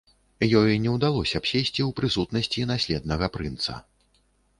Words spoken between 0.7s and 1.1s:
не